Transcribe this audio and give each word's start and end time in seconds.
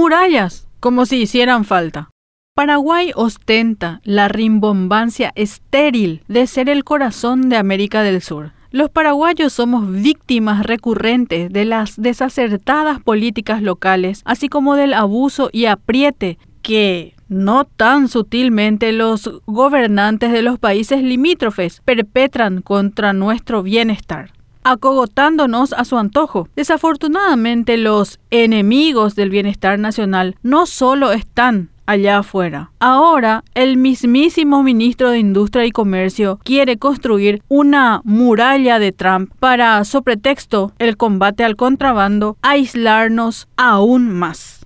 Murallas, 0.00 0.66
como 0.80 1.04
si 1.04 1.20
hicieran 1.20 1.66
falta. 1.66 2.08
Paraguay 2.54 3.12
ostenta 3.16 4.00
la 4.02 4.28
rimbombancia 4.28 5.30
estéril 5.34 6.22
de 6.26 6.46
ser 6.46 6.70
el 6.70 6.84
corazón 6.84 7.50
de 7.50 7.58
América 7.58 8.02
del 8.02 8.22
Sur. 8.22 8.52
Los 8.70 8.88
paraguayos 8.88 9.52
somos 9.52 9.92
víctimas 9.92 10.64
recurrentes 10.64 11.52
de 11.52 11.66
las 11.66 12.00
desacertadas 12.00 13.02
políticas 13.02 13.60
locales, 13.60 14.22
así 14.24 14.48
como 14.48 14.74
del 14.74 14.94
abuso 14.94 15.50
y 15.52 15.66
apriete 15.66 16.38
que 16.62 17.14
no 17.28 17.64
tan 17.64 18.08
sutilmente 18.08 18.92
los 18.92 19.42
gobernantes 19.44 20.32
de 20.32 20.40
los 20.40 20.58
países 20.58 21.02
limítrofes 21.02 21.82
perpetran 21.84 22.62
contra 22.62 23.12
nuestro 23.12 23.62
bienestar 23.62 24.30
acogotándonos 24.62 25.72
a 25.72 25.84
su 25.84 25.98
antojo. 25.98 26.48
Desafortunadamente 26.56 27.76
los 27.76 28.18
enemigos 28.30 29.14
del 29.14 29.30
bienestar 29.30 29.78
nacional 29.78 30.36
no 30.42 30.66
solo 30.66 31.12
están 31.12 31.70
allá 31.90 32.18
afuera. 32.18 32.70
Ahora, 32.78 33.42
el 33.54 33.76
mismísimo 33.76 34.62
ministro 34.62 35.10
de 35.10 35.18
Industria 35.18 35.66
y 35.66 35.72
Comercio 35.72 36.38
quiere 36.44 36.78
construir 36.78 37.42
una 37.48 38.00
muralla 38.04 38.78
de 38.78 38.92
Trump 38.92 39.32
para, 39.40 39.82
sobre 39.84 40.10
pretexto 40.10 40.72
el 40.78 40.96
combate 40.96 41.44
al 41.44 41.56
contrabando, 41.56 42.36
aislarnos 42.42 43.48
aún 43.56 44.08
más. 44.08 44.59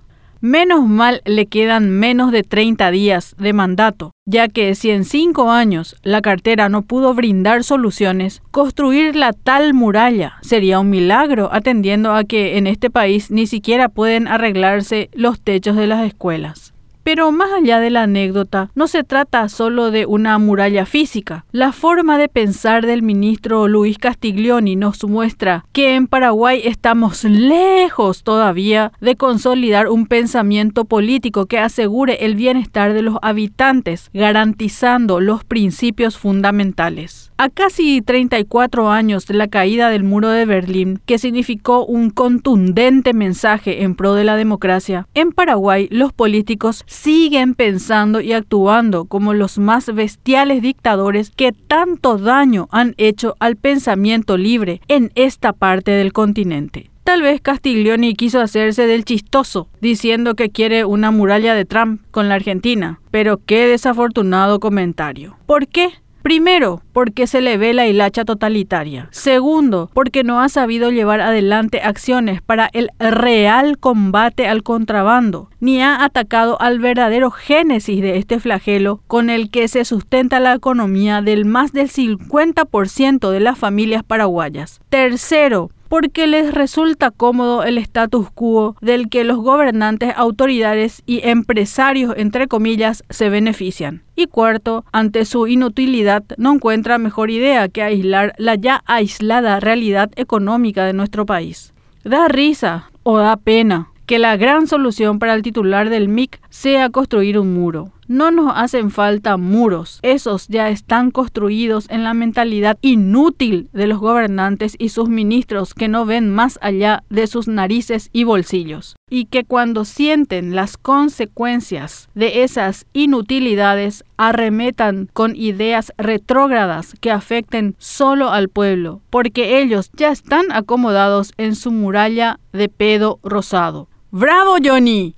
Menos 0.47 0.87
mal 0.87 1.23
le 1.25 1.47
quedan 1.47 1.89
menos 1.89 2.31
de 2.31 2.43
30 2.43 2.91
días 2.91 3.35
de 3.39 3.51
mandato, 3.51 4.11
ya 4.27 4.47
que 4.47 4.75
si 4.75 4.91
en 4.91 5.03
cinco 5.03 5.49
años 5.49 5.95
la 6.03 6.21
cartera 6.21 6.69
no 6.69 6.83
pudo 6.83 7.15
brindar 7.15 7.63
soluciones, 7.63 8.43
construir 8.51 9.15
la 9.15 9.33
tal 9.33 9.73
muralla 9.73 10.33
sería 10.43 10.79
un 10.79 10.91
milagro 10.91 11.49
atendiendo 11.51 12.13
a 12.13 12.25
que 12.25 12.59
en 12.59 12.67
este 12.67 12.91
país 12.91 13.31
ni 13.31 13.47
siquiera 13.47 13.89
pueden 13.89 14.27
arreglarse 14.27 15.09
los 15.13 15.41
techos 15.41 15.77
de 15.77 15.87
las 15.87 16.05
escuelas. 16.05 16.74
Pero 17.05 17.31
más 17.31 17.51
allá 17.53 17.79
de 17.79 17.91
la 17.91 18.01
anécdota, 18.01 18.71
no 18.73 18.87
se 18.87 19.03
trata 19.03 19.47
solo 19.47 19.91
de 19.91 20.07
una 20.07 20.39
muralla 20.39 20.87
física. 20.87 21.45
La 21.51 21.71
forma 21.71 22.17
de 22.17 22.29
pensar 22.29 22.83
del 22.83 23.03
ministro 23.03 23.67
Luis 23.67 23.99
Castiglioni 23.99 24.75
nos 24.75 25.03
muestra 25.03 25.65
que 25.71 25.93
en 25.93 26.07
Paraguay 26.07 26.63
estamos 26.65 27.23
lejos 27.23 28.23
todavía 28.23 28.91
de 29.01 29.15
consolidar 29.17 29.87
un 29.87 30.07
pensamiento 30.07 30.85
político 30.85 31.45
que 31.45 31.59
asegure 31.59 32.25
el 32.25 32.33
bienestar 32.33 32.93
de 32.93 33.03
los 33.03 33.17
habitantes, 33.21 34.09
garantizando 34.11 35.19
los 35.19 35.43
principios 35.43 36.17
fundamentales. 36.17 37.31
A 37.37 37.49
casi 37.49 38.01
34 38.01 38.89
años 38.89 39.27
de 39.27 39.35
la 39.35 39.47
caída 39.47 39.91
del 39.91 40.05
muro 40.05 40.29
de 40.29 40.45
Berlín, 40.45 40.99
que 41.05 41.19
significó 41.19 41.85
un 41.85 42.09
contundente 42.09 43.13
mensaje 43.13 43.83
en 43.83 43.93
pro 43.93 44.15
de 44.15 44.23
la 44.23 44.37
democracia, 44.37 45.07
en 45.13 45.33
Paraguay 45.33 45.87
los 45.91 46.11
políticos 46.11 46.83
siguen 46.95 47.53
pensando 47.53 48.21
y 48.21 48.33
actuando 48.33 49.05
como 49.05 49.33
los 49.33 49.59
más 49.59 49.93
bestiales 49.93 50.61
dictadores 50.61 51.29
que 51.29 51.51
tanto 51.51 52.17
daño 52.17 52.67
han 52.71 52.95
hecho 52.97 53.35
al 53.39 53.57
pensamiento 53.57 54.37
libre 54.37 54.81
en 54.87 55.11
esta 55.15 55.53
parte 55.53 55.91
del 55.91 56.13
continente. 56.13 56.89
Tal 57.03 57.21
vez 57.21 57.39
Castiglioni 57.39 58.15
quiso 58.15 58.41
hacerse 58.41 58.87
del 58.87 59.05
chistoso, 59.05 59.69
diciendo 59.79 60.33
que 60.33 60.49
quiere 60.49 60.85
una 60.85 61.11
muralla 61.11 61.53
de 61.53 61.65
Trump 61.65 62.01
con 62.09 62.29
la 62.29 62.35
Argentina, 62.35 62.99
pero 63.11 63.39
qué 63.45 63.67
desafortunado 63.67 64.59
comentario. 64.59 65.37
¿Por 65.45 65.67
qué? 65.67 65.89
Primero, 66.25 66.81
porque 66.91 67.27
se 67.27 67.39
le 67.39 67.55
ve 67.55 67.75
la 67.75 67.85
hilacha 67.85 68.25
totalitaria. 68.25 69.09
Segundo, 69.11 69.91
porque 69.93 70.23
no 70.23 70.41
ha 70.41 70.49
sabido 70.49 70.89
llevar 70.89 71.21
adelante 71.21 71.81
acciones 71.83 72.41
para 72.41 72.67
el 72.73 72.89
real 72.97 73.77
combate 73.77 74.47
al 74.47 74.63
contrabando, 74.63 75.51
ni 75.59 75.83
ha 75.83 76.03
atacado 76.03 76.59
al 76.59 76.79
verdadero 76.79 77.29
génesis 77.29 78.01
de 78.01 78.17
este 78.17 78.39
flagelo 78.39 79.01
con 79.05 79.29
el 79.29 79.51
que 79.51 79.67
se 79.67 79.85
sustenta 79.85 80.39
la 80.39 80.55
economía 80.55 81.21
del 81.21 81.45
más 81.45 81.73
del 81.73 81.91
50% 81.91 83.29
de 83.29 83.39
las 83.39 83.59
familias 83.59 84.03
paraguayas. 84.03 84.81
Tercero, 84.89 85.69
porque 85.95 86.27
les 86.27 86.53
resulta 86.53 87.09
cómodo 87.09 87.63
el 87.63 87.77
status 87.77 88.29
quo 88.29 88.75
del 88.81 89.07
que 89.07 89.23
los 89.23 89.37
gobernantes, 89.37 90.11
autoridades 90.17 91.01
y 91.05 91.25
empresarios, 91.25 92.13
entre 92.17 92.49
comillas, 92.49 93.05
se 93.09 93.29
benefician. 93.29 94.03
Y 94.13 94.27
cuarto, 94.27 94.83
ante 94.91 95.23
su 95.23 95.47
inutilidad, 95.47 96.25
no 96.35 96.55
encuentra 96.55 96.97
mejor 96.97 97.31
idea 97.31 97.69
que 97.69 97.81
aislar 97.81 98.33
la 98.37 98.55
ya 98.55 98.83
aislada 98.85 99.61
realidad 99.61 100.11
económica 100.17 100.83
de 100.83 100.91
nuestro 100.91 101.25
país. 101.25 101.73
Da 102.03 102.27
risa 102.27 102.89
o 103.03 103.19
da 103.19 103.37
pena 103.37 103.87
que 104.05 104.19
la 104.19 104.35
gran 104.35 104.67
solución 104.67 105.17
para 105.17 105.33
el 105.33 105.43
titular 105.43 105.89
del 105.89 106.09
MIC 106.09 106.41
sea 106.49 106.89
construir 106.89 107.39
un 107.39 107.53
muro. 107.53 107.93
No 108.07 108.29
nos 108.29 108.51
hacen 108.55 108.91
falta 108.91 109.35
muros, 109.35 109.97
esos 110.03 110.47
ya 110.47 110.69
están 110.69 111.09
construidos 111.09 111.89
en 111.89 112.03
la 112.03 112.13
mentalidad 112.13 112.77
inútil 112.81 113.67
de 113.73 113.87
los 113.87 113.97
gobernantes 113.97 114.75
y 114.77 114.89
sus 114.89 115.09
ministros 115.09 115.73
que 115.73 115.87
no 115.87 116.05
ven 116.05 116.29
más 116.29 116.59
allá 116.61 117.03
de 117.09 117.25
sus 117.25 117.47
narices 117.47 118.11
y 118.13 118.23
bolsillos, 118.23 118.95
y 119.09 119.25
que 119.25 119.43
cuando 119.43 119.85
sienten 119.85 120.55
las 120.55 120.77
consecuencias 120.77 122.07
de 122.13 122.43
esas 122.43 122.85
inutilidades 122.93 124.03
arremetan 124.17 125.09
con 125.11 125.35
ideas 125.35 125.91
retrógradas 125.97 126.93
que 127.01 127.09
afecten 127.09 127.75
solo 127.79 128.29
al 128.29 128.49
pueblo, 128.49 129.01
porque 129.09 129.59
ellos 129.59 129.89
ya 129.95 130.11
están 130.11 130.45
acomodados 130.51 131.33
en 131.37 131.55
su 131.55 131.71
muralla 131.71 132.39
de 132.53 132.69
pedo 132.69 133.19
rosado. 133.23 133.89
¡Bravo, 134.11 134.57
Johnny! 134.63 135.15